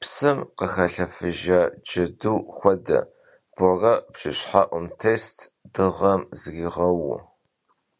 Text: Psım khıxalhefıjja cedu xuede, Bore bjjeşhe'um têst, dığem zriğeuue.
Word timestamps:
Psım 0.00 0.38
khıxalhefıjja 0.56 1.60
cedu 1.88 2.34
xuede, 2.56 3.00
Bore 3.54 3.94
bjjeşhe'um 4.12 4.86
têst, 5.00 5.36
dığem 5.74 6.20
zriğeuue. 6.40 7.18